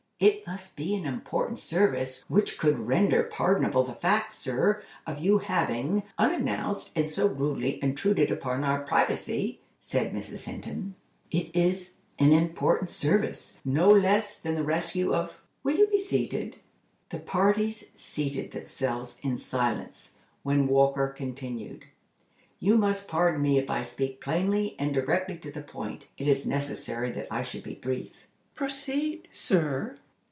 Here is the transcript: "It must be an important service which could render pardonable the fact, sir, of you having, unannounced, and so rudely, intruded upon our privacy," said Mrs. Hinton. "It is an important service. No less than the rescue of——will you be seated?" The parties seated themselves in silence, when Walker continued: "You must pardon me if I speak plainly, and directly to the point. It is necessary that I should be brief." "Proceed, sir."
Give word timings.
"It 0.23 0.45
must 0.45 0.75
be 0.75 0.93
an 0.93 1.07
important 1.07 1.57
service 1.57 2.23
which 2.27 2.59
could 2.59 2.77
render 2.85 3.23
pardonable 3.23 3.83
the 3.83 3.95
fact, 3.95 4.33
sir, 4.33 4.83
of 5.07 5.17
you 5.17 5.39
having, 5.39 6.03
unannounced, 6.15 6.91
and 6.95 7.09
so 7.09 7.25
rudely, 7.25 7.79
intruded 7.83 8.29
upon 8.29 8.63
our 8.63 8.83
privacy," 8.85 9.61
said 9.79 10.13
Mrs. 10.13 10.43
Hinton. 10.45 10.93
"It 11.31 11.49
is 11.55 11.97
an 12.19 12.33
important 12.33 12.91
service. 12.91 13.57
No 13.65 13.89
less 13.89 14.37
than 14.37 14.53
the 14.53 14.61
rescue 14.63 15.11
of——will 15.11 15.75
you 15.75 15.87
be 15.87 15.97
seated?" 15.97 16.57
The 17.09 17.17
parties 17.17 17.89
seated 17.95 18.51
themselves 18.51 19.17
in 19.23 19.39
silence, 19.39 20.17
when 20.43 20.67
Walker 20.67 21.07
continued: 21.07 21.85
"You 22.59 22.77
must 22.77 23.07
pardon 23.07 23.41
me 23.41 23.57
if 23.57 23.71
I 23.71 23.81
speak 23.81 24.21
plainly, 24.21 24.75
and 24.77 24.93
directly 24.93 25.39
to 25.39 25.51
the 25.51 25.63
point. 25.63 26.09
It 26.19 26.27
is 26.27 26.45
necessary 26.45 27.09
that 27.09 27.27
I 27.31 27.41
should 27.41 27.63
be 27.63 27.73
brief." 27.73 28.27
"Proceed, 28.53 29.27
sir." 29.33 29.97